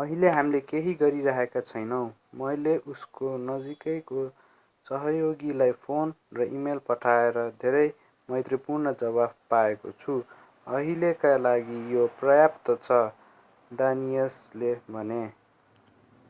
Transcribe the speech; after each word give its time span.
अहिले 0.00 0.28
हामी 0.30 0.58
केही 0.66 0.92
गरिरहेका 0.98 1.60
छैनौं 1.70 2.02
मैले 2.42 2.74
उसको 2.92 3.30
नजिकैको 3.46 4.20
सहयोगीलाई 4.86 5.74
फोन 5.80 6.12
र 6.38 6.46
इमेल 6.50 6.82
पठाएर 6.86 7.40
धेरै 7.64 7.82
मैत्रीपूर्ण 8.28 8.92
जवाफ 9.00 9.34
पाएको 9.50 9.94
छु 10.04 10.18
अहिलेका 10.66 11.32
लागि 11.40 11.80
यो 11.94 12.04
पर्याप्त 12.22 12.70
छ 12.80 13.00
डानियसले 13.70 14.74
भने 14.90 15.22